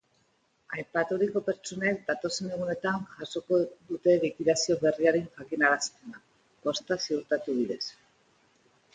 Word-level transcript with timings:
Aipaturiko 0.75 1.41
pertsonek 1.47 1.99
datozen 2.05 2.47
egunetan 2.55 3.03
jasoko 3.19 3.59
dute 3.89 4.15
likidazio 4.23 4.77
berriaren 4.85 5.27
jakinarazpena, 5.43 6.23
posta 6.69 6.97
ziurtatu 7.05 7.55
bidez. 7.59 7.81